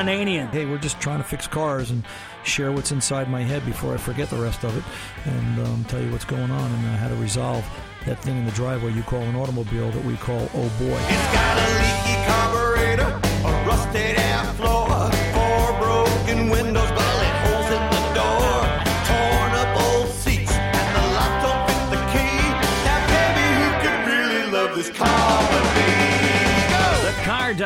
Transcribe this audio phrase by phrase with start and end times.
[0.00, 0.48] Ron Ananian.
[0.48, 2.02] Hey, we're just trying to fix cars and
[2.42, 4.82] share what's inside my head before I forget the rest of it
[5.30, 7.68] and um, tell you what's going on and uh, how to resolve
[8.06, 10.96] that thing in the driveway you call an automobile that we call oh boy.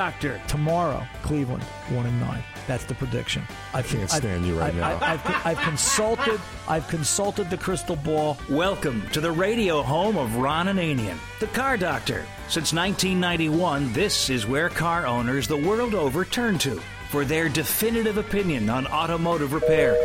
[0.04, 0.38] Doctor.
[0.48, 2.44] Tomorrow, Cleveland, one and nine.
[2.66, 3.42] That's the prediction.
[3.72, 4.98] I can't stand you right I, now.
[5.00, 6.38] I, have I've consulted.
[6.68, 8.36] I've consulted the crystal ball.
[8.50, 12.26] Welcome to the radio home of Ron Ananian, the Car Doctor.
[12.48, 18.18] Since 1991, this is where car owners the world over turn to for their definitive
[18.18, 19.96] opinion on automotive repair.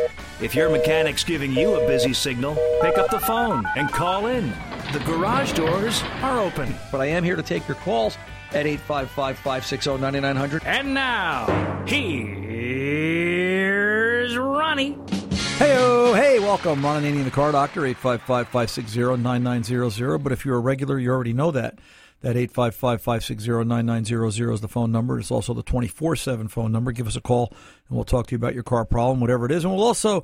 [0.42, 4.54] If your mechanic's giving you a busy signal, pick up the phone and call in.
[4.94, 6.74] The garage doors are open.
[6.90, 8.18] But I am here to take your calls
[8.54, 10.64] at 855 560 9900.
[10.66, 12.38] And now, here's
[14.38, 14.98] Ronnie.
[15.58, 16.84] Hey, oh, hey, welcome.
[16.84, 20.20] Ron Ananian, the car doctor, 855 560 9900.
[20.20, 21.80] But if you're a regular, you already know that.
[22.22, 25.20] That 855 560 9900 is the phone number.
[25.20, 26.92] It's also the 24 7 phone number.
[26.92, 27.54] Give us a call
[27.88, 29.64] and we'll talk to you about your car problem, whatever it is.
[29.64, 30.24] And we'll also,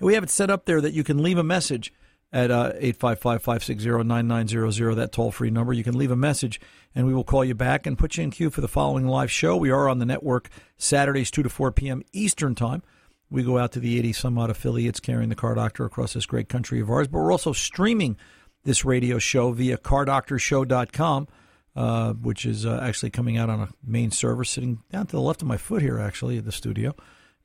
[0.00, 1.92] we have it set up there that you can leave a message
[2.32, 5.72] at uh, 855 560 9900, that toll free number.
[5.72, 6.60] You can leave a message
[6.94, 9.30] and we will call you back and put you in queue for the following live
[9.30, 9.56] show.
[9.56, 12.02] We are on the network Saturdays, 2 to 4 p.m.
[12.12, 12.82] Eastern Time.
[13.28, 16.26] We go out to the 80 some odd affiliates carrying the Car Doctor across this
[16.26, 17.08] great country of ours.
[17.08, 18.16] But we're also streaming
[18.64, 21.28] this radio show via cardoctorshow.com,
[21.74, 25.20] uh, which is uh, actually coming out on a main server sitting down to the
[25.20, 26.94] left of my foot here, actually, at the studio.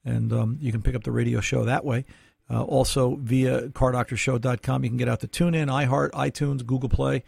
[0.05, 2.05] And um, you can pick up the radio show that way.
[2.51, 7.23] Uh, also, via cardoctorshow.com, you can get out to TuneIn, iHeart, iTunes, Google Play,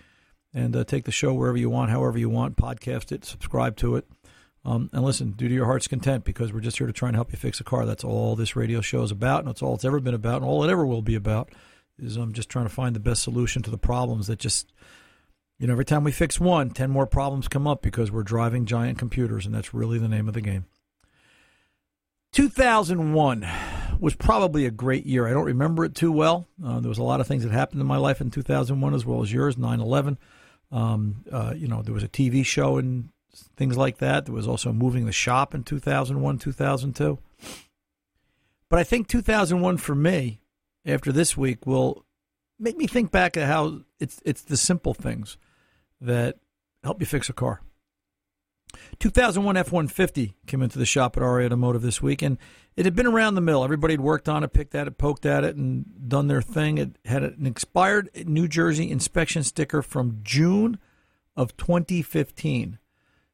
[0.53, 3.95] and uh, take the show wherever you want, however you want, podcast it, subscribe to
[3.95, 4.05] it.
[4.65, 7.15] Um, and listen, do to your heart's content because we're just here to try and
[7.15, 7.85] help you fix a car.
[7.85, 10.45] That's all this radio show is about, and that's all it's ever been about, and
[10.45, 11.49] all it ever will be about
[11.97, 14.73] is um, just trying to find the best solution to the problems that just,
[15.57, 18.65] you know, every time we fix one, 10 more problems come up because we're driving
[18.65, 20.65] giant computers, and that's really the name of the game.
[22.33, 23.47] 2001
[23.99, 25.27] was probably a great year.
[25.27, 26.47] I don't remember it too well.
[26.63, 29.05] Uh, there was a lot of things that happened in my life in 2001 as
[29.05, 30.17] well as yours, 9 11.
[30.71, 33.09] Um, uh, you know, there was a TV show and
[33.55, 34.25] things like that.
[34.25, 37.19] There was also moving the shop in 2001, 2002.
[38.69, 40.39] But I think 2001 for me,
[40.85, 42.05] after this week, will
[42.59, 45.37] make me think back at how it's it's the simple things
[46.01, 46.37] that
[46.83, 47.61] help you fix a car.
[48.99, 52.37] 2001 F-150 came into the shop at RA Automotive this week, and
[52.75, 53.63] it had been around the mill.
[53.63, 56.77] Everybody had worked on it, picked at it, poked at it, and done their thing.
[56.77, 60.79] It had an expired New Jersey inspection sticker from June
[61.35, 62.79] of 2015.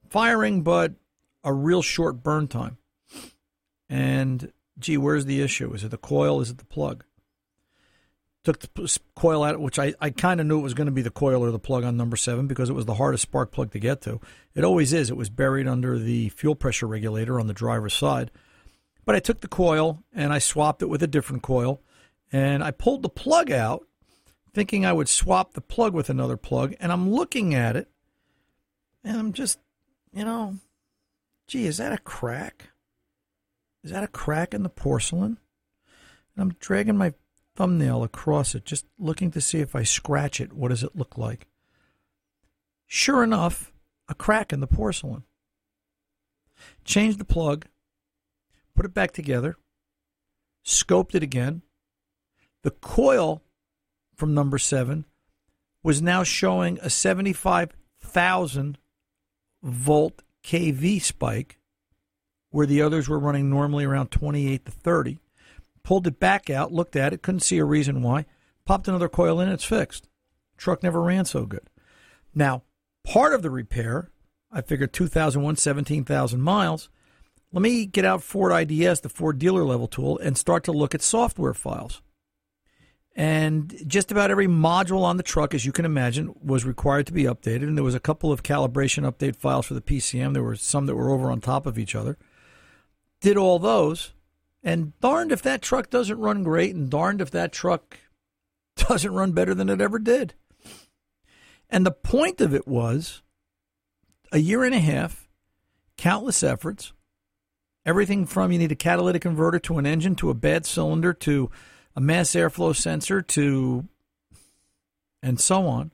[0.09, 0.93] firing, but
[1.43, 2.77] a real short burn time.
[3.87, 5.73] And gee, where's the issue?
[5.73, 6.41] Is it the coil?
[6.41, 7.05] Is it the plug?
[8.45, 11.01] Took the coil out, which I, I kind of knew it was going to be
[11.01, 13.71] the coil or the plug on number seven because it was the hardest spark plug
[13.71, 14.21] to get to.
[14.53, 15.09] It always is.
[15.09, 18.29] It was buried under the fuel pressure regulator on the driver's side.
[19.03, 21.81] But I took the coil and I swapped it with a different coil,
[22.31, 23.87] and I pulled the plug out,
[24.53, 26.75] thinking I would swap the plug with another plug.
[26.79, 27.89] And I'm looking at it,
[29.03, 29.59] and I'm just,
[30.13, 30.57] you know,
[31.47, 32.69] gee, is that a crack?
[33.83, 35.37] Is that a crack in the porcelain?
[36.35, 37.15] And I'm dragging my
[37.55, 41.17] thumbnail across it, just looking to see if I scratch it, what does it look
[41.17, 41.47] like?
[42.85, 43.71] Sure enough,
[44.07, 45.23] a crack in the porcelain.
[46.83, 47.65] Changed the plug,
[48.75, 49.57] put it back together,
[50.65, 51.61] scoped it again.
[52.63, 53.41] The coil
[54.15, 55.05] from number seven
[55.83, 58.77] was now showing a 75,000
[59.61, 61.59] volt kV spike,
[62.49, 65.19] where the others were running normally around 28 to 30.
[65.85, 68.25] Pulled it back out, looked at it, couldn't see a reason why.
[68.65, 70.09] Popped another coil in, it's fixed.
[70.57, 71.69] Truck never ran so good.
[72.33, 72.63] Now,
[73.03, 74.09] part of the repair,
[74.51, 76.89] I figured 2001, 17,000 miles.
[77.53, 80.95] Let me get out Ford IDS, the Ford dealer level tool, and start to look
[80.95, 82.01] at software files.
[83.15, 87.13] And just about every module on the truck, as you can imagine, was required to
[87.13, 87.63] be updated.
[87.63, 90.33] And there was a couple of calibration update files for the PCM.
[90.33, 92.17] There were some that were over on top of each other.
[93.21, 94.14] Did all those.
[94.65, 97.99] And darned if that truck doesn't run great, and darned if that truck
[98.75, 100.33] doesn't run better than it ever did.
[101.69, 103.21] And the point of it was
[104.31, 105.29] a year and a half,
[105.97, 106.93] countless efforts,
[107.85, 111.49] everything from you need a catalytic converter to an engine to a bad cylinder to
[111.95, 113.87] a mass airflow sensor to
[115.21, 115.91] and so on.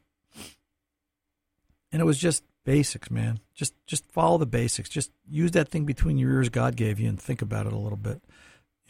[1.91, 3.39] And it was just basics, man.
[3.53, 4.89] Just just follow the basics.
[4.89, 7.77] Just use that thing between your ears God gave you and think about it a
[7.77, 8.21] little bit.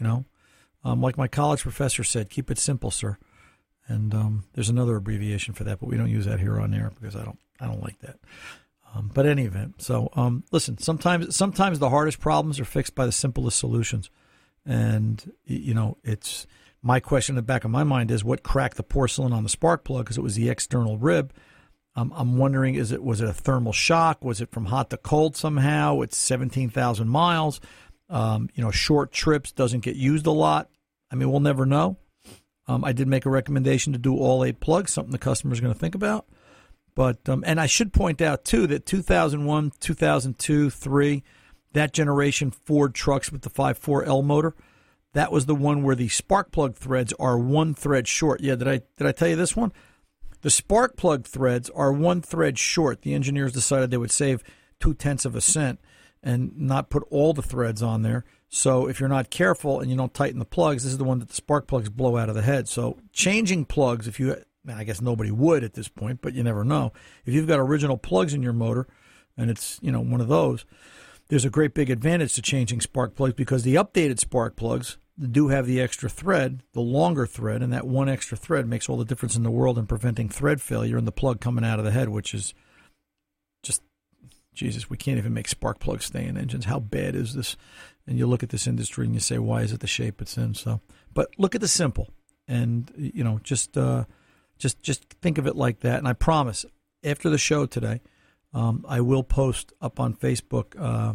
[0.02, 0.26] You know,
[0.84, 3.20] um, like my college professor said, keep it simple, sir.
[3.88, 6.92] And um, there's another abbreviation for that, but we don't use that here on air
[7.00, 8.18] because I don't I don't like that.
[8.96, 10.80] Um, but any event, so um, listen.
[10.80, 14.10] Sometimes sometimes the hardest problems are fixed by the simplest solutions,
[14.66, 16.48] and you know it's
[16.82, 19.50] my question in the back of my mind is what cracked the porcelain on the
[19.50, 21.32] spark plug because it was the external rib.
[21.96, 24.24] Um, I'm wondering is it was it a thermal shock?
[24.24, 26.02] Was it from hot to cold somehow?
[26.02, 27.62] It's 17,000 miles.
[28.12, 30.70] Um, you know, short trips doesn't get used a lot.
[31.10, 31.98] I mean, we'll never know.
[32.68, 35.62] Um, I did make a recommendation to do all eight plugs, something the customer is
[35.62, 36.26] going to think about.
[36.94, 41.24] But um, and I should point out too that 2001, 2002, three,
[41.74, 44.56] that generation Ford trucks with the 5.4L motor,
[45.14, 48.42] that was the one where the spark plug threads are one thread short.
[48.42, 49.72] Yeah, did I did I tell you this one?
[50.42, 53.04] The spark plug threads are one thread short.
[53.04, 54.44] The engineers decided they would save
[54.80, 55.80] two tenths of a cent
[56.24, 58.24] and not put all the threads on there.
[58.50, 61.20] So if you're not careful and you don't tighten the plugs, this is the one
[61.20, 62.68] that the spark plugs blow out of the head.
[62.68, 64.36] So changing plugs, if you,
[64.68, 66.92] I guess nobody would at this point, but you never know.
[67.26, 68.88] If you've got original plugs in your motor,
[69.38, 70.66] and it's you know one of those,
[71.30, 74.98] there's a great big advantage to changing spark plugs because the updated spark plugs
[75.30, 78.98] do have the extra thread, the longer thread, and that one extra thread makes all
[78.98, 81.86] the difference in the world in preventing thread failure and the plug coming out of
[81.86, 82.54] the head, which is
[84.54, 84.90] Jesus.
[84.90, 86.66] We can't even make spark plugs stay in engines.
[86.66, 87.56] How bad is this?
[88.08, 90.38] And you look at this industry and you say, why is it the shape it's
[90.38, 90.54] in?
[90.54, 90.82] So,
[91.14, 92.10] but look at the simple,
[92.48, 94.06] and you know, just uh,
[94.58, 96.00] just just think of it like that.
[96.00, 96.66] And I promise,
[97.04, 98.02] after the show today,
[98.54, 100.80] um, I will post up on Facebook.
[100.80, 101.14] Uh,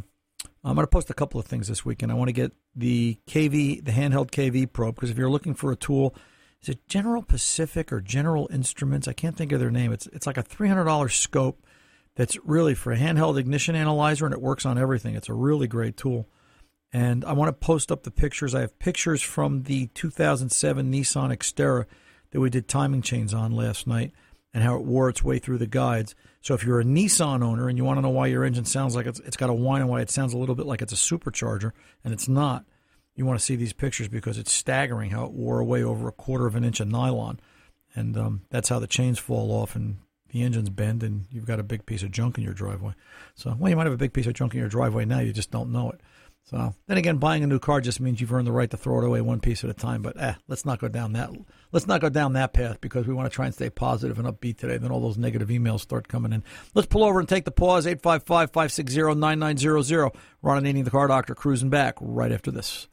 [0.65, 2.11] I'm going to post a couple of things this weekend.
[2.11, 5.70] I want to get the KV, the handheld KV probe, because if you're looking for
[5.70, 6.15] a tool,
[6.63, 9.06] is it General Pacific or General Instruments?
[9.06, 9.93] I can't think of their name.
[9.93, 11.66] It's it's like a $300 scope
[12.17, 15.15] that's really for a handheld ignition analyzer, and it works on everything.
[15.15, 16.29] It's a really great tool.
[16.93, 18.55] And I want to post up the pictures.
[18.55, 21.85] I have pictures from the 2007 Nissan Xterra
[22.31, 24.13] that we did timing chains on last night
[24.55, 26.15] and how it wore its way through the guides.
[26.41, 28.96] So if you're a Nissan owner and you want to know why your engine sounds
[28.96, 30.93] like it's, it's got a whine and why it sounds a little bit like it's
[30.93, 32.65] a supercharger, and it's not,
[33.15, 36.13] you want to see these pictures because it's staggering how it wore away over a
[36.13, 37.41] quarter of an inch of nylon.
[37.94, 39.99] And um, that's how the chains fall off and
[40.31, 42.95] the engine's bend, and you've got a big piece of junk in your driveway.
[43.35, 45.33] So, well, you might have a big piece of junk in your driveway now, you
[45.33, 46.01] just don't know it.
[46.45, 49.01] So then again, buying a new car just means you've earned the right to throw
[49.01, 50.01] it away one piece at a time.
[50.01, 51.31] But eh, let's not go down that
[51.73, 54.27] let's not go down that path because we want to try and stay positive and
[54.29, 54.79] upbeat today.
[54.79, 56.43] Then all those negative emails start coming in.
[56.75, 57.85] Let's pull over and take the pause.
[57.87, 60.15] 855-560-9900.
[60.41, 62.89] Ron Ananian, the car doctor, cruising back right after this.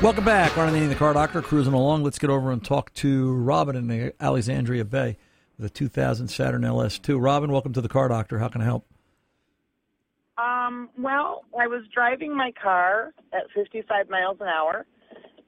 [0.00, 0.56] Welcome back.
[0.56, 2.04] Ron Ananian, the car doctor, cruising along.
[2.04, 5.16] Let's get over and talk to Robin in the Alexandria Bay
[5.58, 7.20] with a 2000 Saturn LS2.
[7.20, 8.38] Robin, welcome to the car doctor.
[8.38, 8.86] How can I help?
[10.38, 14.86] Um, well, I was driving my car at 55 miles an hour,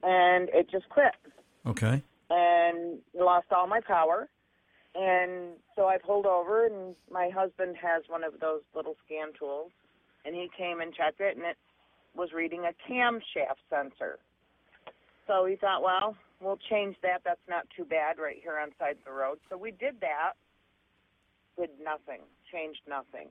[0.03, 1.13] and it just quit,
[1.65, 2.03] Okay.
[2.29, 4.27] and lost all my power.
[4.95, 9.71] And so I pulled over, and my husband has one of those little scan tools,
[10.25, 11.55] and he came and checked it, and it
[12.13, 14.19] was reading a camshaft sensor.
[15.31, 17.21] So he thought, well, we'll change that.
[17.23, 19.37] That's not too bad right here on side of the road.
[19.49, 20.33] So we did that.
[21.57, 22.19] Did nothing.
[22.51, 23.29] Changed nothing.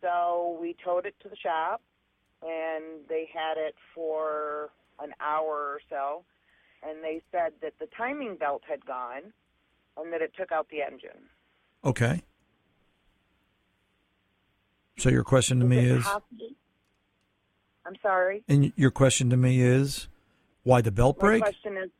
[0.00, 1.80] So we towed it to the shop,
[2.42, 6.24] and they had it for an hour or so,
[6.88, 9.32] and they said that the timing belt had gone,
[9.96, 11.22] and that it took out the engine.
[11.84, 12.22] Okay.
[14.98, 16.04] So your question to me is.
[16.04, 16.48] possible-
[17.84, 18.44] I'm sorry.
[18.48, 20.06] and your question to me is,
[20.64, 21.42] why the belt My break?
[21.42, 21.90] question is,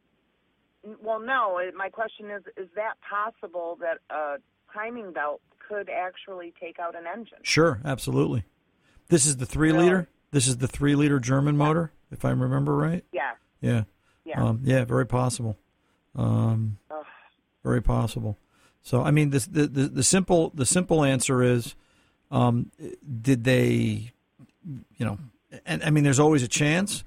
[1.02, 1.60] well, no.
[1.76, 4.36] My question is, is that possible that a
[4.72, 7.38] timing belt could actually take out an engine?
[7.42, 8.44] Sure, absolutely.
[9.08, 9.84] This is the three Really?
[9.84, 10.08] liter.
[10.30, 13.04] This is the three liter German motor, if I remember right.
[13.12, 13.32] Yeah.
[13.60, 13.84] Yeah.
[14.24, 14.42] Yeah.
[14.42, 15.58] Um, yeah, very possible.
[16.16, 16.78] Um,
[17.62, 18.38] very possible.
[18.82, 21.74] So, I mean, this, the, the the simple the simple answer is,
[22.30, 22.70] um,
[23.20, 24.12] did they,
[24.96, 25.18] you know,
[25.66, 27.04] and I mean, there's always a chance,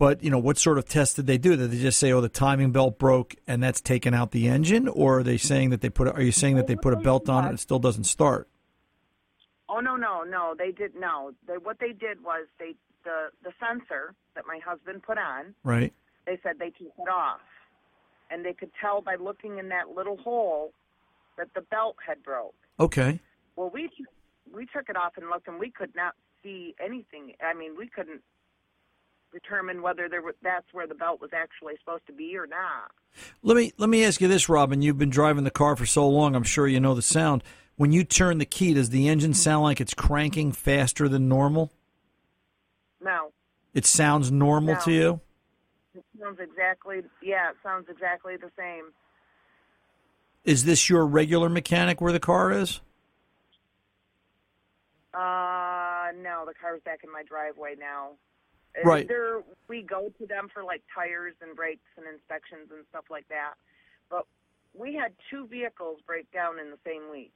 [0.00, 1.56] but you know, what sort of test did they do?
[1.56, 4.88] Did they just say, oh, the timing belt broke and that's taken out the engine,
[4.88, 6.08] or are they saying that they put?
[6.08, 8.48] Are you saying that they put a belt on it and it still doesn't start?
[9.68, 10.54] Oh no no no!
[10.58, 11.32] They did no.
[11.46, 15.54] They what they did was they the the sensor that my husband put on.
[15.64, 15.92] Right.
[16.24, 17.40] They said they took it off,
[18.30, 20.72] and they could tell by looking in that little hole
[21.36, 22.54] that the belt had broke.
[22.80, 23.20] Okay.
[23.54, 23.90] Well, we
[24.50, 27.34] we took it off and looked, and we could not see anything.
[27.42, 28.22] I mean, we couldn't
[29.32, 32.90] determine whether there were, that's where the belt was actually supposed to be or not.
[33.42, 34.82] Let me let me ask you this, Robin.
[34.82, 36.34] You've been driving the car for so long.
[36.36, 37.42] I'm sure you know the sound.
[37.76, 41.72] When you turn the key, does the engine sound like it's cranking faster than normal?
[43.02, 43.32] No,
[43.72, 44.80] It sounds normal No.
[44.80, 45.20] to you.
[45.94, 48.92] it sounds exactly yeah, it sounds exactly the same.
[50.44, 52.80] Is this your regular mechanic where the car is?
[55.12, 58.10] Uh, no, the car's back in my driveway now.
[58.84, 59.06] Right.
[59.08, 63.28] There, we go to them for like tires and brakes and inspections and stuff like
[63.28, 63.54] that.
[64.10, 64.26] But
[64.74, 67.34] we had two vehicles break down in the same week,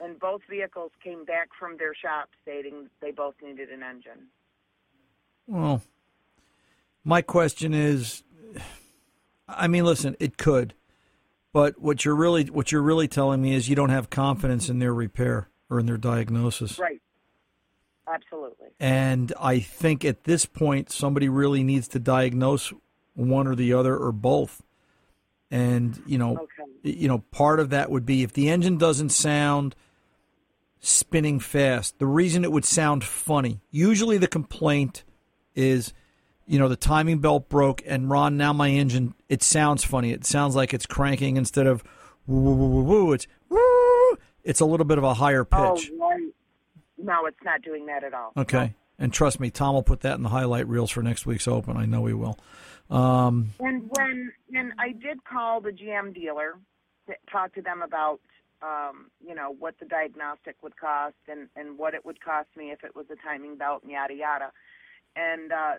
[0.00, 4.28] and both vehicles came back from their shop stating they both needed an engine.
[5.46, 5.82] Well,
[7.04, 8.22] my question is,
[9.48, 10.74] I mean, listen, it could,
[11.52, 14.78] but what you're really what you're really telling me is you don't have confidence in
[14.78, 16.78] their repair or in their diagnosis.
[16.78, 17.00] Right.
[18.12, 18.68] Absolutely.
[18.80, 22.72] And I think at this point, somebody really needs to diagnose
[23.14, 24.62] one or the other or both.
[25.50, 26.92] And you know, Okay.
[26.98, 29.74] you know, part of that would be if the engine doesn't sound
[30.80, 31.98] spinning fast.
[31.98, 35.04] The reason it would sound funny, usually the complaint
[35.54, 35.92] is,
[36.46, 40.12] you know, the timing belt broke, and Ron, now my engine it sounds funny.
[40.12, 41.82] It sounds like it's cranking instead of
[42.26, 43.04] woo woo woo woo.
[43.06, 43.12] woo.
[43.12, 44.16] It's woo.
[44.44, 45.90] It's a little bit of a higher oh, pitch.
[45.94, 45.97] Oh.
[46.98, 48.32] No, it's not doing that at all.
[48.36, 48.74] Okay.
[48.98, 51.76] And trust me, Tom will put that in the highlight reels for next week's Open.
[51.76, 52.36] I know he will.
[52.90, 56.54] Um, And when and I did call the GM dealer
[57.06, 58.20] to talk to them about
[58.62, 62.70] um, you know what the diagnostic would cost and and what it would cost me
[62.70, 64.52] if it was a timing belt and yada yada,
[65.14, 65.74] and uh,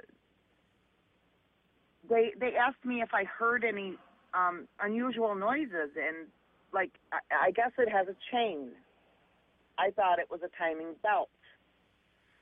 [2.09, 3.97] they they asked me if I heard any
[4.33, 6.27] um, unusual noises and
[6.73, 8.69] like I, I guess it has a chain.
[9.79, 11.29] I thought it was a timing belt,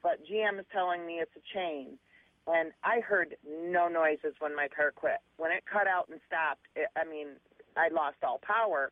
[0.01, 2.00] but GM is telling me it's a chain
[2.48, 5.20] and I heard no noises when my car quit.
[5.38, 7.27] When it cut out and stopped, it, I mean,
[7.75, 8.91] I lost all power.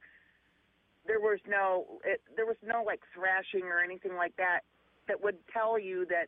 [1.08, 4.62] There was no, it, there was no like thrashing or anything like that
[5.08, 6.28] that would tell you that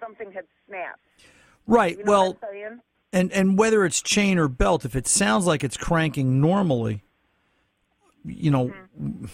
[0.00, 1.00] something had snapped.
[1.66, 1.98] right.
[1.98, 2.38] You know well,
[3.12, 7.04] and and whether it's chain or belt, if it sounds like it's cranking normally,
[8.24, 9.28] you know, I,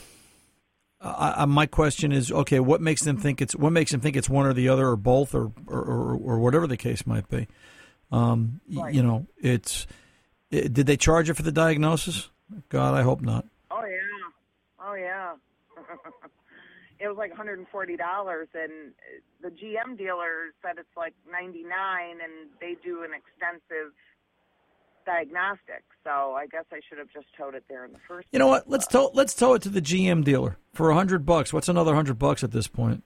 [1.16, 4.28] I, my question is, okay, what makes them think it's what makes them think it's
[4.28, 7.48] one or the other or both or or, or, or whatever the case might be.
[8.12, 8.94] Um, Right.
[8.94, 9.86] You know, it's
[10.50, 12.30] it, did they charge you for the diagnosis?
[12.68, 13.44] God, I hope not.
[13.70, 13.98] Oh yeah,
[14.84, 15.34] oh yeah.
[17.00, 18.92] it was like 140 dollars, and
[19.42, 21.64] the GM dealer said it's like 99,
[22.10, 23.92] and they do an extensive
[25.06, 25.82] diagnostic.
[26.04, 28.28] So I guess I should have just towed it there in the first.
[28.32, 28.68] You know what?
[28.68, 31.52] Let's tow let's tow it to the GM dealer for a hundred bucks.
[31.52, 33.02] What's another hundred bucks at this point?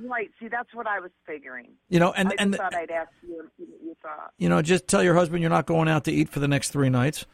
[0.00, 0.30] Right.
[0.38, 1.70] See, that's what I was figuring.
[1.88, 4.32] You know, and I and thought I'd ask you what you thought.
[4.38, 6.70] you know, just tell your husband you're not going out to eat for the next
[6.70, 7.26] three nights,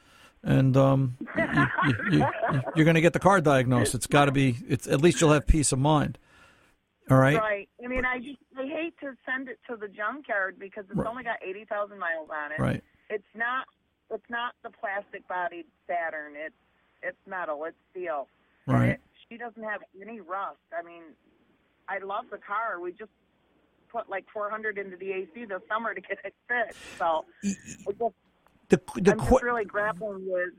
[0.42, 1.44] and um, you,
[2.10, 3.94] you, you, you're going to get the car diagnosed.
[3.94, 4.56] It's got to be.
[4.66, 6.16] It's at least you'll have peace of mind.
[7.10, 7.36] All right.
[7.36, 7.68] Right.
[7.84, 11.06] I mean, I just I hate to send it to the junkyard because it's Right.
[11.06, 12.58] only got eighty thousand miles on it.
[12.58, 12.82] Right.
[13.10, 13.66] It's not.
[14.10, 16.32] It's not the plastic bodied Saturn.
[16.36, 16.54] It's
[17.02, 17.64] it's metal.
[17.64, 18.28] It's steel.
[18.66, 18.90] Right.
[18.90, 20.58] It, she doesn't have any rust.
[20.78, 21.02] I mean,
[21.88, 22.80] I love the car.
[22.80, 23.10] We just
[23.90, 26.80] put like four hundred into the AC this summer to get it fixed.
[26.98, 27.98] So just,
[28.68, 30.50] The the I'm just really grappling with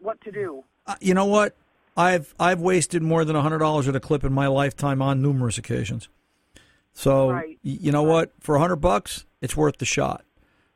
[0.00, 0.64] what to do.
[0.86, 1.56] uh, you know what?
[1.96, 5.58] I've I've wasted more than hundred dollars at a clip in my lifetime on numerous
[5.58, 6.08] occasions.
[6.94, 7.58] So Right.
[7.62, 8.32] you know what?
[8.40, 10.24] For a hundred bucks, it's worth the shot.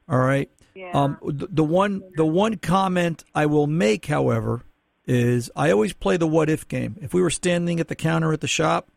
[0.09, 0.51] All right.
[0.77, 0.91] Yeah.
[0.93, 4.63] Um, the, the one the one comment I will make, however,
[5.07, 6.97] is I always play the what if game.
[7.01, 8.89] If we were standing at the counter at the shop,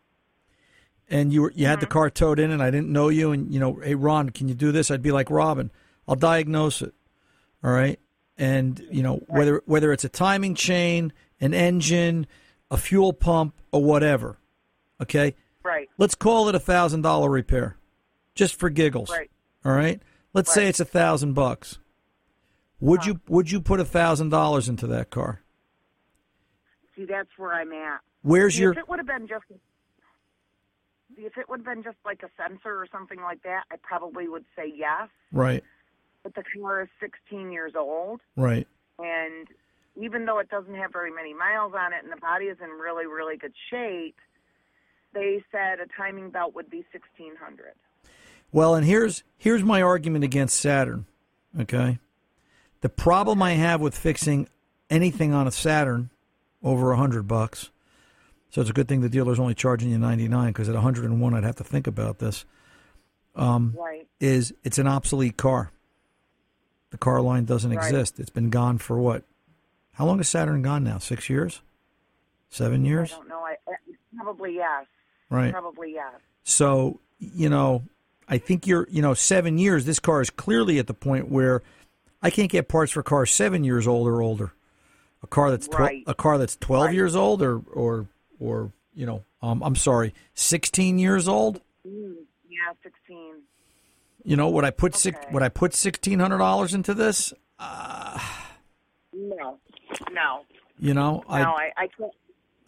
[1.08, 3.52] and you were you had the car towed in, and I didn't know you, and
[3.52, 4.90] you know, hey Ron, can you do this?
[4.90, 5.70] I'd be like Robin,
[6.06, 6.92] I'll diagnose it.
[7.64, 7.98] All right,
[8.36, 12.26] and you know whether whether it's a timing chain, an engine,
[12.70, 14.38] a fuel pump, or whatever.
[15.00, 15.88] Okay, right.
[15.96, 17.76] let's call it a thousand dollar repair,
[18.34, 19.10] just for giggles.
[19.10, 19.30] Right.
[19.64, 20.02] All right.
[20.32, 21.78] Let's say it's a thousand bucks.
[22.80, 25.42] Would you would you put a thousand dollars into that car?
[26.96, 28.00] See, that's where I'm at.
[28.22, 29.44] Where's See, your If it would have been just,
[31.16, 34.28] if it would have been just like a sensor or something like that, I probably
[34.28, 35.08] would say yes.
[35.32, 35.62] right?
[36.22, 38.68] But the car is 16 years old, Right.
[38.98, 39.48] and
[39.96, 42.68] even though it doesn't have very many miles on it, and the body is in
[42.70, 44.16] really, really good shape,
[45.14, 47.72] they said a timing belt would be 1600.
[48.52, 51.06] Well, and here's here's my argument against Saturn.
[51.58, 51.98] Okay,
[52.80, 54.48] the problem I have with fixing
[54.88, 56.10] anything on a Saturn
[56.62, 57.70] over a hundred bucks.
[58.50, 60.82] So it's a good thing the dealer's only charging you ninety nine because at one
[60.82, 62.44] hundred and one I'd have to think about this.
[63.36, 64.08] Um, Right.
[64.18, 65.70] is it's an obsolete car.
[66.90, 67.84] The car line doesn't Right.
[67.84, 68.18] exist.
[68.18, 69.22] It's been gone for what?
[69.92, 70.98] How long has Saturn gone now?
[70.98, 71.62] Six years?
[72.48, 73.12] Seven years?
[73.12, 73.40] I don't know.
[73.44, 73.74] I I-
[74.16, 74.86] probably yes.
[75.30, 75.52] Right.
[75.52, 76.14] Probably yes.
[76.42, 77.84] So, you know,
[78.30, 81.62] I think you're, you know, seven years, this car is clearly at the point where
[82.22, 84.52] I can't get parts for cars seven years old or older.
[85.22, 86.04] A car that's tw- Right.
[86.06, 86.94] a car that's 12 Right.
[86.94, 88.06] years old or, or,
[88.38, 91.60] or, you know, um, I'm sorry, 16 years old.
[91.86, 92.14] Mm,
[92.48, 93.42] yeah, 16.
[94.24, 97.32] You know, would I put six, would I put $1,600 into this?
[99.12, 99.58] No.
[100.12, 100.44] No.
[100.78, 102.12] You know, I, no, I, I can't.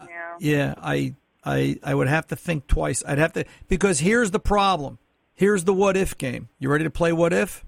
[0.01, 0.37] Yeah.
[0.41, 3.03] Yeah, I, I, I would have to think twice.
[3.07, 4.99] I'd have to because here's the problem.
[5.35, 6.49] Here's the what if game.
[6.59, 7.65] You ready to play what if?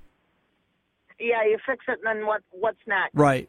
[1.18, 2.42] Yeah, you fix it, and then what?
[2.50, 3.14] What's next?
[3.14, 3.48] Right,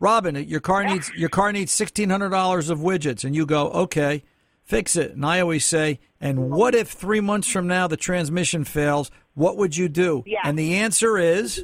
[0.00, 0.34] Robin.
[0.48, 4.24] Your car needs your car needs sixteen hundred dollars of widgets, and you go okay,
[4.64, 5.12] fix it.
[5.12, 9.10] And I always say, and what if three months from now the transmission fails?
[9.34, 10.22] What would you do?
[10.26, 10.40] Yeah.
[10.44, 11.62] And the answer is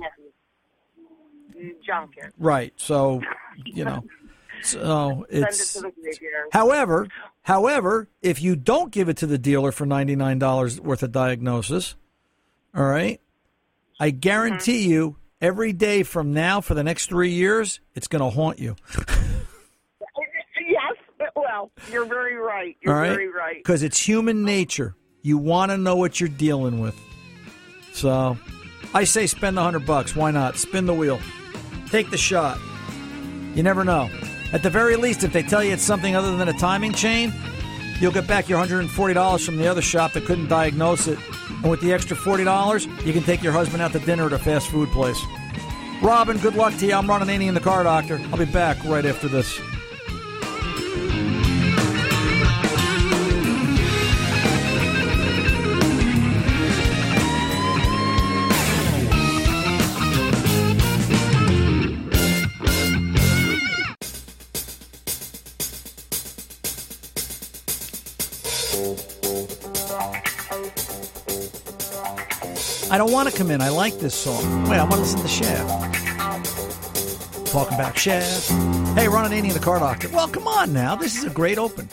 [1.85, 2.33] Junk it.
[2.39, 2.73] right.
[2.77, 3.21] So,
[3.65, 4.05] you know,
[4.63, 6.49] so Send it it's to the graveyard.
[6.53, 7.09] However,
[7.42, 11.12] however, if you don't give it to the dealer for ninety nine dollars worth of
[11.12, 11.94] diagnosis,
[12.74, 13.20] all right,
[13.98, 14.90] I guarantee Mm-hmm.
[14.92, 18.76] you, every day from now for the next three years, it's going to haunt you.
[20.61, 20.94] yes.
[21.37, 22.76] Well, you're very right.
[22.83, 23.57] You're all right, very right.
[23.57, 24.94] because it's human nature.
[25.22, 26.98] You want to know what you're dealing with.
[27.92, 28.38] So,
[28.94, 30.16] I say spend the hundred bucks.
[30.16, 30.57] Why not?
[30.57, 31.20] Spin the wheel.
[31.88, 32.59] Take the shot.
[33.55, 34.09] You never know.
[34.53, 37.33] At the very least, if they tell you it's something other than a timing chain,
[38.01, 41.19] you'll get back your $140 from the other shop that couldn't diagnose it.
[41.49, 44.39] And with the extra $40, you can take your husband out to dinner at a
[44.39, 45.21] fast food place.
[46.03, 46.95] Robin, good luck to you.
[46.95, 48.21] I'm Ron Ananian the car doctor.
[48.33, 49.61] I'll be back right after this.
[73.11, 73.61] Want to come in.
[73.61, 74.68] I like this song.
[74.68, 75.96] Wait, I want to listen to Shaft.
[77.46, 78.51] Talking about Shaft.
[78.96, 80.09] Hey, Ron Ananian the car doctor.
[80.11, 80.94] Well, come on now.
[80.96, 81.88] This is a great open.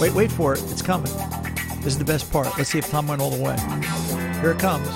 [0.00, 0.62] Wait, wait for it.
[0.70, 1.12] It's coming.
[1.80, 2.46] This is the best part.
[2.56, 3.56] Let's see if Tom went all the way.
[4.40, 4.88] Here it comes.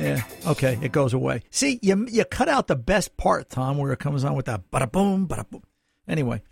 [0.00, 0.22] Yeah.
[0.46, 0.78] Okay.
[0.82, 1.42] It goes away.
[1.50, 4.70] See, you you cut out the best part, Tom, where it comes on with that
[4.70, 5.62] bada boom, bada boom.
[6.06, 6.42] Anyway,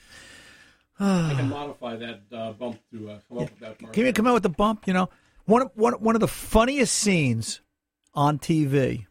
[1.01, 3.93] I can modify that uh, bump to uh, come up with that part.
[3.93, 4.87] can you come out with the bump?
[4.87, 5.09] You know,
[5.45, 7.61] one of- one one of the funniest scenes
[8.15, 9.07] on TV.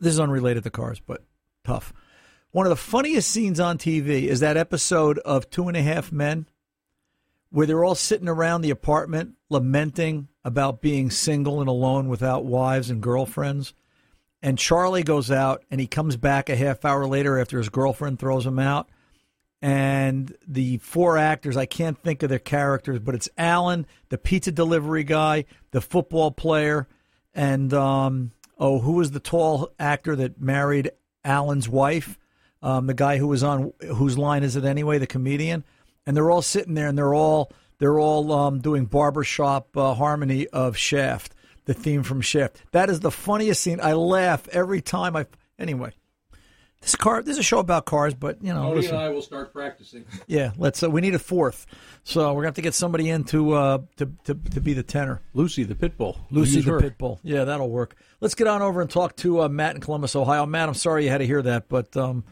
[0.00, 1.24] This is unrelated to cars, but
[1.64, 1.92] tough.
[2.50, 6.12] one of the funniest scenes on TV is that episode of Two and a Half
[6.12, 6.46] Men
[7.50, 12.90] where they're all sitting around the apartment lamenting about being single and alone without wives
[12.90, 13.72] and girlfriends.
[14.42, 18.18] And Charlie goes out and he comes back a half hour later after his girlfriend
[18.18, 18.88] throws him out.
[19.60, 24.52] And the four actors, I can't think of their characters, but it's Alan, the pizza
[24.52, 26.86] delivery guy, the football player,
[27.34, 30.92] and um, oh, who was the tall actor that married
[31.24, 32.18] Alan's wife?
[32.62, 34.98] Um, the guy who was on whose line is it anyway?
[34.98, 35.64] The comedian,
[36.06, 40.48] and they're all sitting there and they're all they're all um, doing barbershop uh, harmony
[40.48, 42.62] of Shaft, the theme from Shaft.
[42.72, 43.80] That is the funniest scene.
[43.80, 45.26] I laugh every time I.
[45.58, 45.92] Anyway,
[46.80, 47.22] this car.
[47.22, 48.94] This is a show about cars, but you know, Tony listen.
[48.94, 50.04] and I will start practicing.
[50.26, 50.82] Yeah, let's.
[50.82, 51.66] Uh, we need a fourth,
[52.04, 54.82] so we're gonna have to get somebody in to uh, to, to to be the
[54.82, 55.20] tenor.
[55.34, 56.18] Lucy, the pit bull.
[56.30, 56.80] Lucy the her.
[56.80, 57.20] pit bull.
[57.22, 57.96] Yeah, that'll work.
[58.20, 60.46] Let's get on over and talk to uh, Matt in Columbus, Ohio.
[60.46, 62.24] Matt, I'm sorry you had to hear that, but um,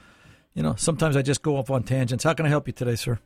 [0.55, 2.25] you know, sometimes I just go off on tangents.
[2.25, 3.19] How can I help you today, sir?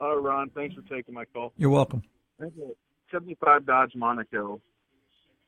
[0.00, 1.52] Uh, Ron, thanks for taking my call.
[1.56, 2.02] You're welcome.
[2.40, 2.72] I have a
[3.12, 4.60] 75 Dodge Monaco,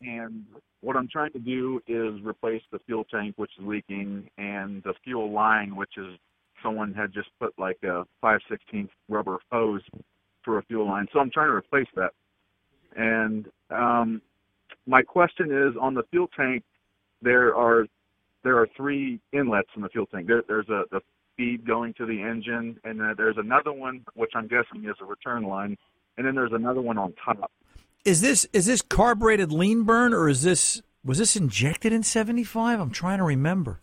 [0.00, 0.44] and
[0.86, 4.94] what I'm trying to do is replace the fuel tank, which is leaking, and the
[5.02, 6.16] fuel line, which is
[6.62, 9.82] someone had just put like a 5 16th rubber hose
[10.44, 11.08] for a fuel line.
[11.12, 12.12] So I'm trying to replace that.
[12.96, 14.22] And um,
[14.86, 16.62] my question is on the fuel tank,
[17.20, 17.86] there are
[18.44, 20.28] there are three inlets in the fuel tank.
[20.28, 21.00] There, there's a the
[21.36, 25.04] feed going to the engine, and then there's another one which I'm guessing is a
[25.04, 25.76] return line,
[26.16, 27.50] and then there's another one on top.
[28.06, 32.78] Is this is this carbureted lean burn or is this was this injected in 75?
[32.80, 33.80] I'm trying to remember.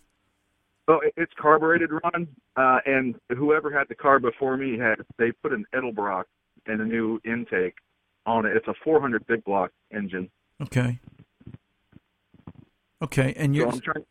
[0.86, 5.32] So it- it's carbureted, Ron, uh, and whoever had the car before me had they
[5.34, 6.24] put an Edelbrock
[6.66, 7.76] and a new intake
[8.26, 8.56] on it.
[8.56, 10.30] It's a 400 big block engine.
[10.62, 11.00] Okay.
[13.02, 14.06] Okay, and you're I'm trying.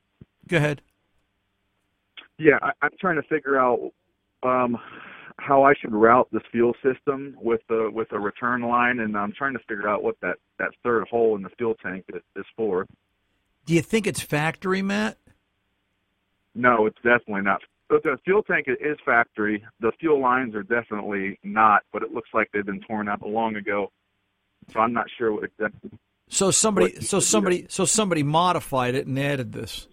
[0.49, 0.83] go ahead.
[2.37, 3.81] Yeah, I, I'm trying to figure out
[4.43, 4.77] um,
[5.43, 9.33] how I should route this fuel system with the with a return line, and I'm
[9.33, 12.47] trying to figure out what that that third hole in the fuel tank is, is
[12.57, 12.87] for.
[13.67, 15.19] Do you think it's factory, Matt?
[16.55, 17.61] No, it's definitely not.
[17.89, 19.63] But the fuel tank is factory.
[19.81, 23.57] The fuel lines are definitely not, but it looks like they've been torn out long
[23.57, 23.91] ago.
[24.73, 25.91] So I'm not sure what exactly.
[26.29, 29.89] So somebody, so somebody, so somebody modified it and added this.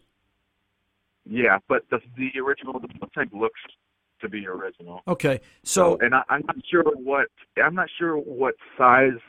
[1.26, 3.60] Yeah, but the the original the fuel tank looks
[4.22, 5.02] to be original.
[5.08, 7.28] Okay, so and I, I'm not sure what
[7.64, 9.20] I'm not sure what size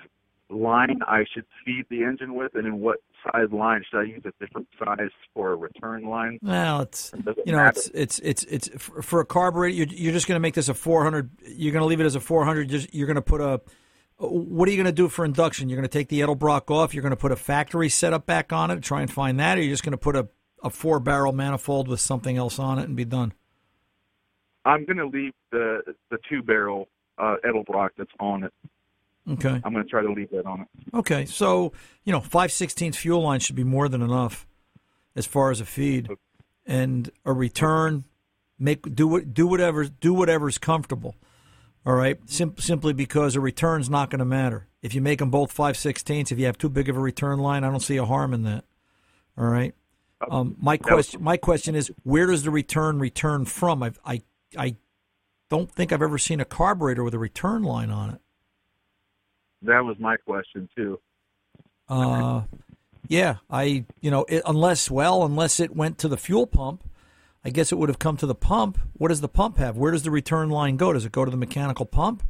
[0.50, 4.22] line I should feed the engine with, and in what size line should I use
[4.24, 6.38] a different size for a return line?
[6.42, 7.78] well, it's it you know, matter?
[7.78, 9.74] it's it's it's it's for for a carburetor.
[9.74, 11.30] You're, you're just going to make this a 400.
[11.46, 12.68] You're going to leave it as a 400.
[12.68, 13.60] Just you're going to put a.
[14.18, 15.70] What are you going to do for induction?
[15.70, 16.92] You're going to take the Edelbrock off.
[16.92, 18.82] You're going to put a factory setup back on it.
[18.82, 20.28] Try and find that, or you're just going to put a
[20.62, 23.32] a four barrel manifold with something else on it and be done.
[24.64, 28.52] I'm going to leave the the two barrel uh, Edelbrock that's on it.
[29.30, 29.60] Okay.
[29.64, 30.68] I'm going to try to leave that on it.
[30.94, 31.72] Okay, so
[32.04, 34.46] you know, five sixteenths fuel line should be more than enough
[35.14, 36.08] as far as a feed,
[36.66, 38.04] and a return.
[38.58, 41.14] Make do what do whatever do whatever's comfortable.
[41.86, 44.68] All right, Sim- simply because a return's not going to matter.
[44.82, 47.38] If you make them both five sixteenths, if you have too big of a return
[47.38, 48.64] line, I don't see a harm in that.
[49.38, 49.74] All right.
[50.30, 53.82] Um, my question my question is where does the return return from?
[53.82, 54.22] I've, I
[54.56, 54.76] I
[55.48, 58.20] don't think I've ever seen a carburetor with a return line on it.
[59.62, 61.00] That was my question too.
[61.88, 62.42] Uh,
[63.08, 66.88] yeah, I you know it, unless well unless it went to the fuel pump,
[67.44, 68.78] I guess it would have come to the pump.
[68.94, 69.76] What does the pump have?
[69.76, 70.92] Where does the return line go?
[70.92, 72.22] Does it go to the mechanical pump,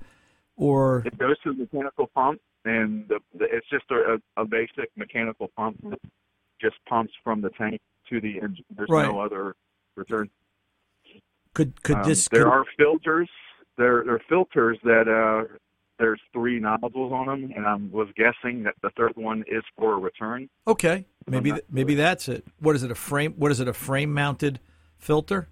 [0.56, 4.90] or It goes to the mechanical pump, and the, the, it's just a, a basic
[4.96, 6.00] mechanical pump that
[6.60, 8.64] just pumps from the tank to the engine.
[8.76, 9.06] There's Right.
[9.06, 9.54] no other
[9.96, 10.30] return.
[11.54, 12.28] Could could Um, this?
[12.28, 13.28] there could- are filters.
[13.76, 15.52] There, there are filters that uh,
[15.98, 19.94] there's three nozzles on them, and I was guessing that the third one is for
[19.94, 20.48] a return.
[20.66, 22.44] okay, maybe th- maybe that's it.
[22.58, 22.90] What is it?
[22.90, 23.32] A frame?
[23.36, 23.68] What is it?
[23.68, 24.60] A frame mounted
[24.98, 25.48] filter?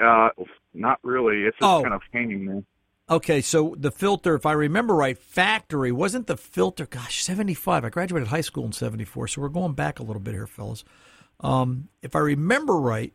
[0.00, 0.28] Uh,
[0.72, 1.42] not really.
[1.44, 1.82] It's just Oh.
[1.82, 2.62] kind of hanging there.
[3.10, 6.86] Okay, so the filter, if I remember right, factory wasn't the filter.
[6.86, 7.84] Gosh, seventy five.
[7.84, 10.46] I graduated high school in seventy four, so we're going back a little bit here,
[10.46, 10.84] fellas.
[11.40, 13.12] Um, if I remember right,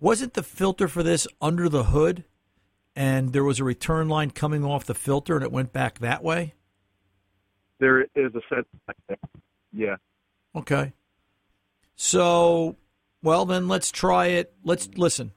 [0.00, 2.24] wasn't the filter for this under the hood,
[2.94, 6.22] and there was a return line coming off the filter, and it went back that
[6.22, 6.54] way?
[7.78, 9.18] There is a set.
[9.72, 9.96] Yeah.
[10.54, 10.92] Okay.
[11.96, 12.76] So,
[13.22, 14.54] well, then let's try it.
[14.64, 15.32] Let's listen.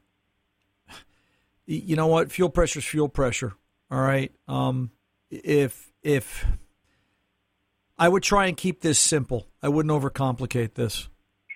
[1.66, 2.32] You know what?
[2.32, 3.54] Fuel pressure is fuel pressure.
[3.90, 4.32] All right.
[4.48, 4.92] Um,
[5.32, 6.46] if if
[7.98, 11.10] I would try and keep this simple, I wouldn't overcomplicate this.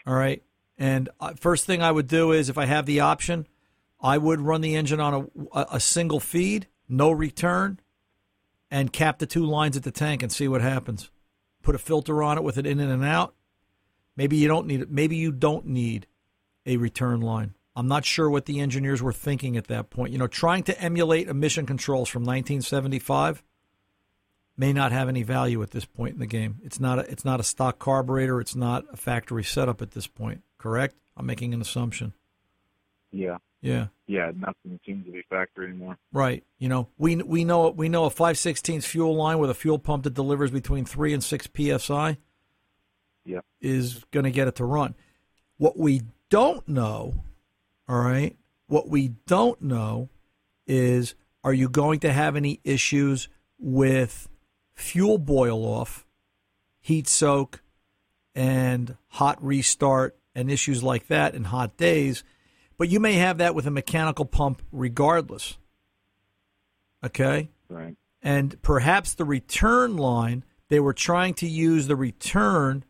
[0.07, 0.41] All right.
[0.79, 3.45] And uh, first thing I would do is, if I have the option,
[4.01, 7.81] I would run the engine on a, a single feed, no return,
[8.71, 11.11] and cap the two lines at the tank and see what happens.
[11.61, 13.35] Put a filter on it with it in and out.
[14.15, 14.89] Maybe you don't need it.
[14.89, 16.07] Maybe you don't need
[16.65, 17.55] a return line.
[17.75, 20.13] I'm not sure what the engineers were thinking at that point.
[20.13, 23.43] You know, trying to emulate emission controls from 1975
[24.57, 26.59] may not have any value at this point in the game.
[26.63, 28.39] It's not a, it's not a stock carburetor.
[28.41, 30.41] It's not a factory setup at this point.
[30.59, 30.95] Correct?
[31.17, 32.13] I'm making an assumption.
[33.11, 33.37] Yeah.
[33.61, 33.87] Yeah.
[34.05, 34.31] Yeah.
[34.35, 35.97] Nothing seems to be factory anymore.
[36.13, 36.43] Right.
[36.59, 40.03] You know, we we know we know a 516 fuel line with a fuel pump
[40.03, 42.17] that delivers between 3 and 6 psi
[43.25, 43.39] Yeah.
[43.59, 44.93] is going to get it to run.
[45.57, 47.23] What we don't know,
[47.87, 48.37] all right?
[48.67, 50.09] What we don't know
[50.67, 54.29] is are you going to have any issues with
[54.75, 56.05] fuel boil off,
[56.79, 57.61] heat soak,
[58.35, 62.23] and hot restart and issues like that in hot days?
[62.77, 65.57] But you may have that with a mechanical pump regardless.
[67.03, 67.49] Okay?
[67.69, 67.95] Right.
[68.21, 72.83] and perhaps the return line they were trying to use the return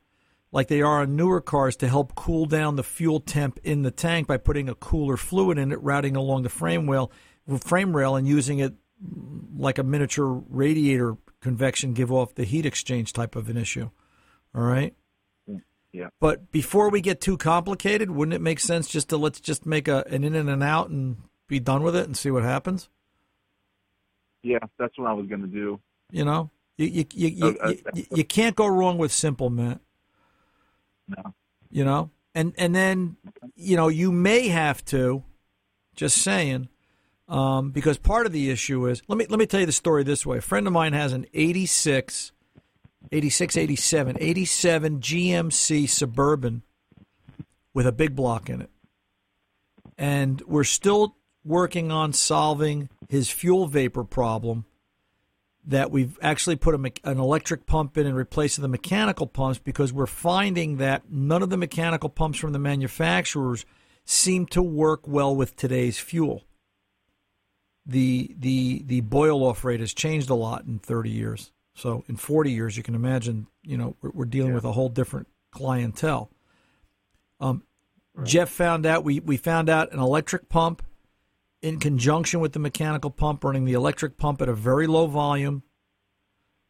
[0.51, 3.91] like they are on newer cars to help cool down the fuel temp in the
[3.91, 7.11] tank by putting a cooler fluid in it routing along the frame rail
[7.59, 8.73] frame rail and using it
[9.57, 13.89] like a miniature radiator convection give off the heat exchange type of an issue
[14.55, 14.93] all right
[15.91, 16.09] Yeah.
[16.19, 19.87] but before we get too complicated wouldn't it make sense just to let's just make
[19.87, 22.89] a an in and an out and be done with it and see what happens
[24.43, 24.59] Yeah.
[24.77, 25.79] That's what I was going to do.
[26.11, 29.49] You know, you you you, you, Oh, uh, you, you can't go wrong with simple,
[29.49, 29.79] Matt.
[31.07, 31.33] No.
[31.69, 33.17] You know, and and then
[33.55, 35.23] you know you may have to,
[35.95, 36.69] just saying,
[37.27, 40.03] um, because part of the issue is let me let me tell you the story
[40.03, 40.37] this way.
[40.37, 42.31] A friend of mine has an 86,
[43.11, 46.63] 86, 87, 87 GMC Suburban
[47.73, 48.69] with a big block in it,
[49.97, 54.65] and we're still working on solving his fuel vapor problem
[55.65, 59.93] that we've actually put a, an electric pump in and replaced the mechanical pumps because
[59.93, 63.65] we're finding that none of the mechanical pumps from the manufacturers
[64.03, 66.43] seem to work well with today's fuel.
[67.85, 71.51] The the the boil off rate has changed a lot in 30 years.
[71.79, 74.89] So in 40 years, you can imagine, you know, we're, we're dealing with a whole
[74.89, 76.29] different clientele.
[77.39, 77.63] Um,
[78.23, 80.83] Jeff found out we, we found out an electric pump
[81.61, 85.63] in conjunction with the mechanical pump, running the electric pump at a very low volume,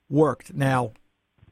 [0.09, 0.53] worked.
[0.53, 0.93] Now,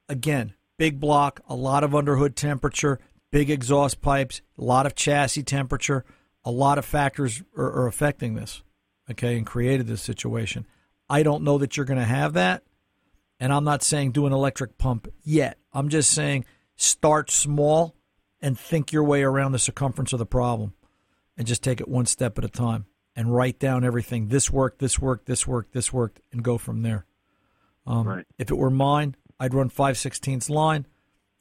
[0.07, 2.99] again, big block, a lot of underhood temperature,
[3.31, 6.05] big exhaust pipes, a lot of chassis temperature,
[6.45, 8.61] a lot of factors are, are affecting this,
[9.09, 10.67] okay, and created this situation.
[11.09, 12.63] I don't know that you're going to have that,
[13.39, 15.57] and I'm not saying do an electric pump yet.
[15.73, 16.45] I'm just saying
[16.75, 17.95] start small
[18.41, 20.73] and think your way around the circumference of the problem
[21.37, 24.27] and just take it one step at a time and write down everything.
[24.27, 27.05] This worked, this worked, this worked, this worked, and go from there.
[27.85, 28.25] Um, Right.
[28.37, 30.85] If it were mine, I'd run 5 16ths line.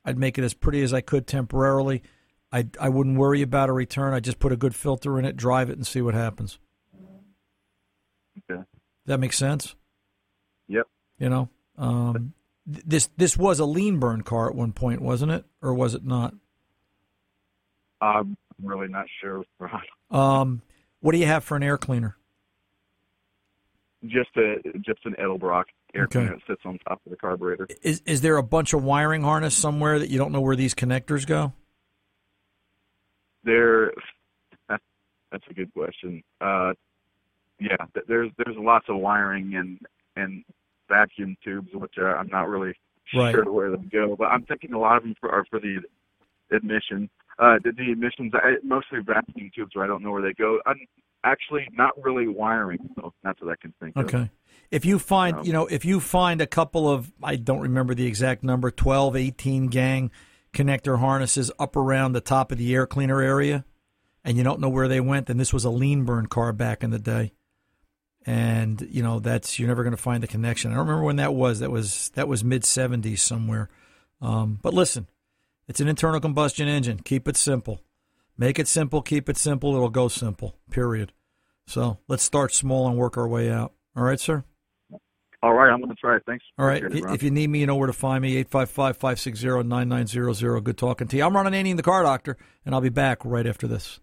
[0.04, 2.02] I'd make it as pretty as I could temporarily.
[2.52, 4.14] I, I wouldn't worry about a return.
[4.14, 6.58] I'd just put a good filter in it, drive it, and see what happens.
[8.50, 8.62] Okay.
[9.06, 9.74] That makes sense?
[10.68, 10.86] Yep.
[11.18, 12.32] You know, um,
[12.66, 16.04] this this was a lean burn car at one point, wasn't it, or was it
[16.04, 16.34] not?
[18.00, 19.44] I'm really not sure.
[20.10, 20.62] Um,
[21.00, 22.16] what do you have for an air cleaner?
[24.04, 26.20] just a just an Edelbrock air Okay.
[26.20, 27.66] cleaner that sits on top of the carburetor.
[27.82, 30.74] Is is there a bunch of wiring harness somewhere that you don't know where these
[30.74, 31.52] connectors go?
[33.42, 33.92] There,
[34.68, 36.22] that's a good question.
[36.40, 36.74] Uh,
[37.58, 39.78] yeah, there's there's lots of wiring and
[40.14, 40.44] and
[40.88, 42.74] vacuum tubes, which uh, I'm not really
[43.14, 43.32] Right.
[43.32, 44.16] sure where they go.
[44.16, 45.80] But I'm thinking a lot of them for, are for the
[46.50, 47.08] admission.
[47.38, 50.58] Uh, the, the admissions, I, mostly vacuum tubes, where I don't know where they go.
[50.66, 50.80] I'm
[51.22, 54.06] actually not really wiring, so that's what I can think of.
[54.06, 54.30] Okay.
[54.70, 57.94] If you find, Um, you know, if you find a couple of, I don't remember
[57.94, 60.10] the exact number, 12, 18 gang
[60.52, 63.64] connector harnesses up around the top of the air cleaner area,
[64.24, 66.82] and you don't know where they went, then this was a lean burn car back
[66.82, 67.32] in the day.
[68.26, 70.72] And, you know, that's, you're never going to find the connection.
[70.72, 71.60] I don't remember when that was.
[71.60, 73.70] That was, that was mid 70s somewhere.
[74.20, 75.06] Um, but listen,
[75.68, 76.98] it's an internal combustion engine.
[76.98, 77.80] Keep it simple.
[78.38, 81.12] Make it simple, keep it simple, it'll go simple, period.
[81.66, 83.72] So let's start small and work our way out.
[83.96, 84.44] All right, sir?
[85.42, 86.22] All right, I'm going to try it.
[86.26, 86.44] Thanks.
[86.58, 86.82] All right.
[86.82, 88.36] It, If you need me, you know where to find me.
[88.36, 90.60] 855 560 9900.
[90.60, 91.24] Good talking to you.
[91.24, 94.00] I'm Ron Ananian, the car doctor, and I'll be back right after this.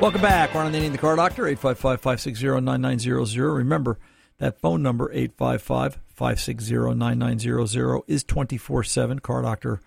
[0.00, 0.54] Welcome back.
[0.54, 3.56] We're on the Name the Car Doctor, 855-560-9900.
[3.56, 3.98] Remember,
[4.36, 9.22] that phone number, 855-560-9900, is 24-7.
[9.22, 9.80] Car Doctor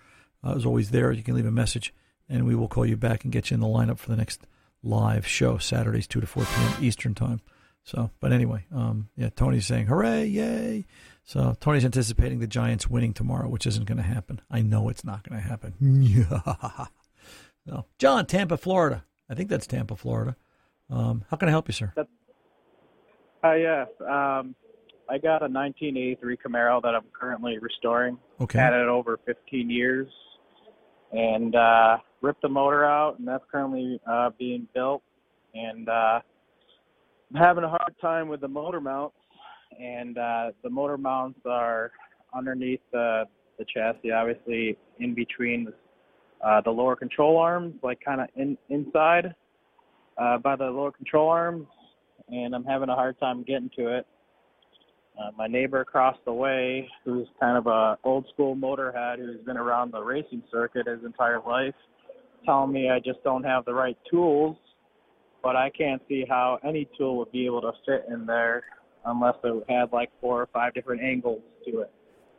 [0.44, 1.12] uh, is always there.
[1.12, 1.94] You can leave a message,
[2.28, 4.48] and we will call you back and get you in the lineup for the next
[4.82, 6.84] live show, Saturdays, 2 to 4 p.m.
[6.84, 7.40] Eastern Time.
[7.84, 10.86] So, but anyway, um, yeah, Tony's saying, hooray, yay.
[11.22, 14.40] So Tony's anticipating the Giants winning tomorrow, which isn't going to happen.
[14.50, 15.74] I know it's not going to happen.
[17.68, 19.04] so, John, Tampa, Florida.
[19.30, 20.36] I think that's Tampa, Florida.
[20.90, 21.92] Um, how can I help you, sir?
[23.44, 23.86] Hi, yes.
[24.00, 24.56] Um,
[25.08, 28.18] I got a 1983 Camaro that I'm currently restoring.
[28.40, 28.58] Okay.
[28.58, 30.08] Had it over 15 years,
[31.12, 35.02] and uh, ripped the motor out, and that's currently uh, being built.
[35.54, 36.20] And uh,
[37.30, 39.16] I'm having a hard time with the motor mounts,
[39.80, 41.92] and uh, the motor mounts are
[42.34, 43.24] underneath the
[43.58, 45.74] the chassis, obviously in between the,
[46.44, 49.34] uh, the lower control arms, like kind of in inside
[50.18, 51.66] uh, by the lower control arms,
[52.28, 54.06] and I'm having a hard time getting to it.
[55.18, 59.56] Uh, my neighbor across the way, who's kind of a old school motorhead who's been
[59.56, 61.74] around the racing circuit his entire life,
[62.44, 64.56] telling me I just don't have the right tools.
[65.42, 68.62] But I can't see how any tool would be able to fit in there
[69.06, 71.90] unless it had like four or five different angles to it.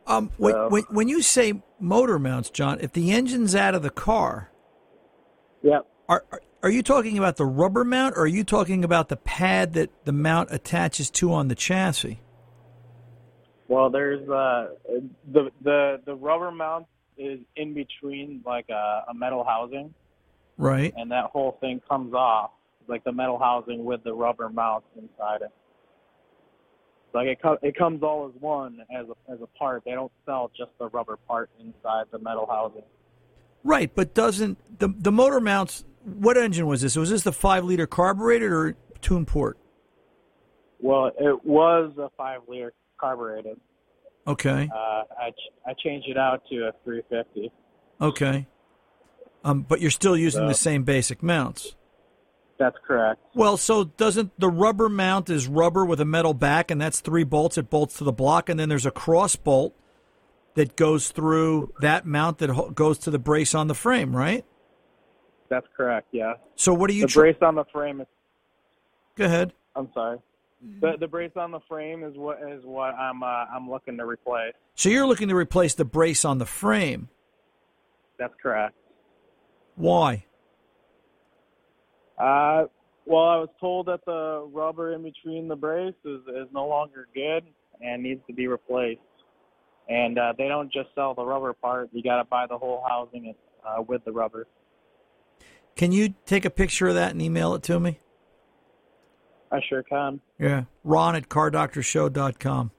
[0.06, 3.82] Um, when, So- when, when you say motor mounts, John, if the engine's out of
[3.82, 4.50] the car,
[5.62, 5.86] Yep.
[6.08, 9.16] are, are are you talking about the rubber mount, or are you talking about the
[9.16, 12.20] pad that the mount attaches to on the chassis?
[13.68, 14.68] Well, there's uh
[15.32, 16.86] the the the rubber mount
[17.18, 19.92] is in between like a, a metal housing,
[20.56, 20.92] Right.
[20.96, 22.50] and that whole thing comes off
[22.88, 25.50] like the metal housing with the rubber mount inside it.
[27.14, 29.82] Like it co- it comes all as one as a as a part.
[29.84, 32.82] They don't sell just the rubber part inside the metal housing.
[33.64, 35.84] Right, but doesn't the the motor mounts?
[36.04, 36.96] What engine was this?
[36.96, 39.58] Was this the five liter carbureted or tuned port?
[40.80, 43.60] Well, it was a five liter carbureted.
[44.26, 47.50] Okay, Uh, I ch- I changed it out to a 350.
[48.00, 48.46] okay.
[49.44, 51.74] Um, but you're still using the same basic mounts.
[52.58, 53.20] That's correct.
[53.34, 57.24] Well, so doesn't the rubber mount is rubber with a metal back, and that's three
[57.24, 57.58] bolts.
[57.58, 59.74] It bolts to the block, and then there's a cross bolt
[60.54, 64.44] that goes through that mount that goes to the brace on the frame, right?
[65.48, 66.08] That's correct.
[66.12, 66.34] Yeah.
[66.54, 67.02] So what are you?
[67.02, 68.06] the tr- brace on the frame is
[69.16, 69.52] Go ahead.
[69.76, 70.18] I'm sorry.
[70.80, 74.06] The the brace on the frame is what is what I'm uh, I'm looking to
[74.06, 74.52] replace.
[74.74, 77.08] So you're looking to replace the brace on the frame.
[78.18, 78.76] That's correct.
[79.74, 80.24] Why?
[82.18, 82.64] Uh,
[83.06, 87.08] well, I was told that the rubber in between the brace is is no longer
[87.14, 87.44] good
[87.80, 89.00] and needs to be replaced.
[89.88, 92.84] And uh, they don't just sell the rubber part; you got to buy the whole
[92.88, 93.34] housing
[93.66, 94.46] uh, with the rubber.
[95.74, 97.98] Can you take a picture of that and email it to me?
[99.50, 100.20] I sure can.
[100.38, 102.70] Yeah, Ron at cardoctorshow.com.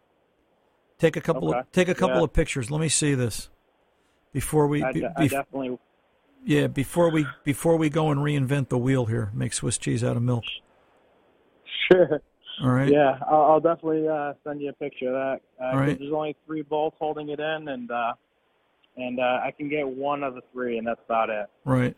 [0.97, 1.59] Take a couple Okay.
[1.59, 2.23] of take a couple Yeah.
[2.23, 2.71] of pictures.
[2.71, 3.49] Let me see this
[4.31, 4.81] before we.
[4.83, 5.77] I, be- I definitely
[6.45, 10.15] yeah, before we before we go and reinvent the wheel here, make Swiss cheese out
[10.17, 10.43] of milk.
[11.91, 12.21] sure.
[12.61, 12.87] All right.
[12.91, 15.13] Yeah, I'll, I'll definitely uh, send you a picture of
[15.59, 15.63] that.
[15.63, 15.97] Uh, right.
[15.97, 18.13] There's only three bolts holding it in, and uh,
[18.95, 21.47] and uh, I can get one of the three, and that's about it.
[21.65, 21.95] Right.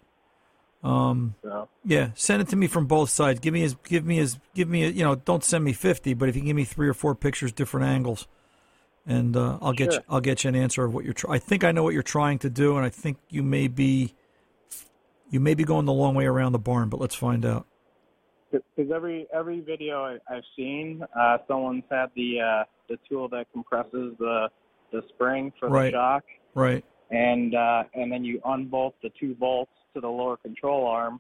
[0.81, 1.36] Um.
[1.41, 2.12] So Yeah.
[2.15, 3.39] Send it to me from both sides.
[3.41, 3.75] Give me his.
[3.84, 4.38] Give me his.
[4.53, 4.86] Give me.
[4.86, 5.15] A, you know.
[5.15, 8.27] Don't send me fifty, but if you give me three or four pictures, different angles,
[9.05, 10.01] and uh, I'll get Sure.
[10.01, 11.13] you, I'll get you an answer of what you're.
[11.13, 13.67] Try- I think I know what you're trying to do, and I think you may
[13.67, 14.13] be.
[15.29, 17.65] You may be going the long way around the barn, but let's find out.
[18.51, 24.15] because every every video I've seen, uh, someone's had the uh, the tool that compresses
[24.19, 24.49] the
[24.91, 25.85] the spring for Right.
[25.91, 26.85] the shock, Right.
[27.11, 31.19] and uh, and then you unbolt the two bolts to the lower control arm,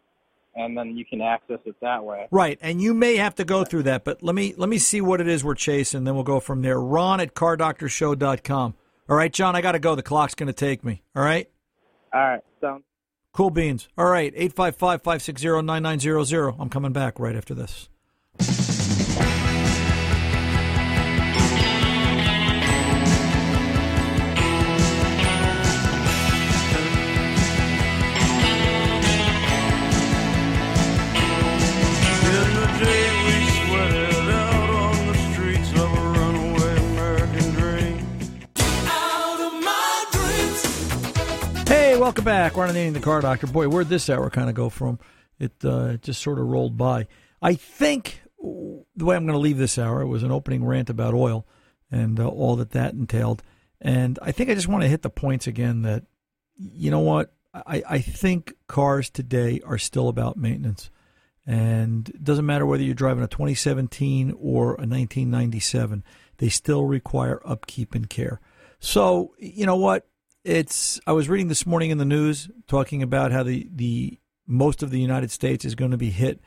[0.55, 2.27] and then you can access it that way.
[2.31, 5.01] Right, and you may have to go through that, but let me let me see
[5.01, 6.79] what it is we're chasing, then we'll go from there.
[6.79, 8.75] Ron at cardoctorshow.com.
[9.09, 9.95] All right, John, I got to go.
[9.95, 11.03] The clock's going to take me.
[11.15, 11.49] All right?
[12.13, 12.83] All right, sounds.
[13.35, 13.89] Cool beans.
[13.97, 16.55] All right, 855 560 9900.
[16.57, 17.89] I'm coming back right after this.
[42.05, 42.55] Welcome back.
[42.55, 43.47] We're on the Car Doctor.
[43.47, 44.99] Boy, where'd this hour kind of go from?
[45.39, 47.07] It uh, just sort of rolled by.
[47.41, 51.15] I think the way I'm going to leave this hour was an opening rant about
[51.15, 51.47] oil
[51.89, 53.41] and uh, all that that entailed.
[53.81, 56.03] And I think I just want to hit the points again that,
[56.55, 57.33] you know what?
[57.55, 60.91] I, I think cars today are still about maintenance.
[61.47, 66.03] And it doesn't matter whether you're driving a 2017 or a 1997,
[66.37, 68.41] they still require upkeep and care.
[68.79, 70.07] So, you know what?
[70.45, 74.83] It's I was reading this morning in the news talking about how the, the most
[74.83, 76.39] of the United States is going to be hit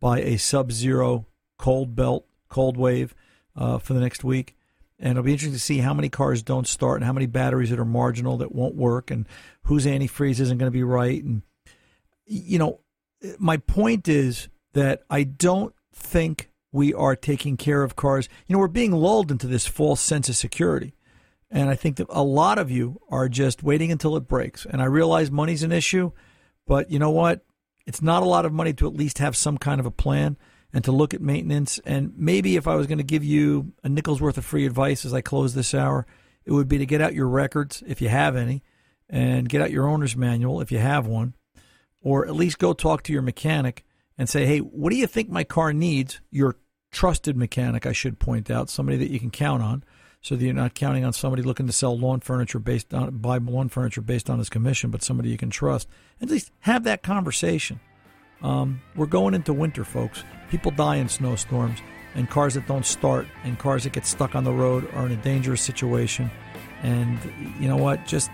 [0.00, 1.26] by a sub-zero
[1.58, 3.14] cold belt, cold wave
[3.54, 4.56] uh, for the next week.
[4.98, 7.68] And it'll be interesting to see how many cars don't start and how many batteries
[7.68, 9.28] that are marginal that won't work and
[9.64, 11.22] whose antifreeze isn't going to be right.
[11.22, 11.42] And,
[12.24, 12.80] you know,
[13.38, 18.30] my point is that I don't think we are taking care of cars.
[18.46, 20.94] You know, we're being lulled into this false sense of security.
[21.52, 24.64] And I think that a lot of you are just waiting until it breaks.
[24.64, 26.10] And I realize money's an issue,
[26.66, 27.44] but you know what?
[27.86, 30.38] It's not a lot of money to at least have some kind of a plan
[30.72, 31.78] and to look at maintenance.
[31.84, 35.04] And maybe if I was going to give you a nickel's worth of free advice
[35.04, 36.06] as I close this hour,
[36.46, 38.62] it would be to get out your records if you have any
[39.10, 41.34] and get out your owner's manual if you have one,
[42.00, 43.84] or at least go talk to your mechanic
[44.16, 46.22] and say, hey, what do you think my car needs?
[46.30, 46.56] Your
[46.90, 49.84] trusted mechanic, I should point out, somebody that you can count on.
[50.22, 53.38] So that you're not counting on somebody looking to sell lawn furniture based on buy
[53.38, 55.88] lawn furniture based on his commission, but somebody you can trust.
[56.20, 57.80] At least have that conversation.
[58.40, 60.24] Um, we're going into winter, folks.
[60.48, 61.80] People die in snowstorms,
[62.14, 65.12] and cars that don't start and cars that get stuck on the road are in
[65.12, 66.30] a dangerous situation.
[66.82, 67.18] And
[67.60, 68.06] you know what?
[68.06, 68.30] Just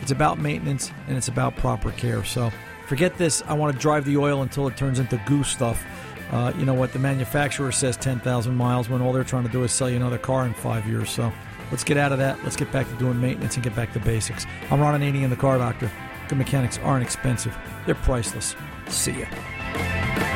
[0.00, 2.24] it's about maintenance and it's about proper care.
[2.24, 2.50] So
[2.86, 3.42] forget this.
[3.46, 5.84] I want to drive the oil until it turns into goo stuff.
[6.30, 6.92] Uh, you know what?
[6.92, 10.18] The manufacturer says 10,000 miles when all they're trying to do is sell you another
[10.18, 11.10] car in five years.
[11.10, 11.32] So
[11.70, 12.42] let's get out of that.
[12.42, 14.46] Let's get back to doing maintenance and get back to basics.
[14.70, 15.90] I'm Ron Ananian, the car doctor.
[16.28, 17.56] Good mechanics aren't expensive,
[17.86, 18.56] they're priceless.
[18.88, 20.35] See ya.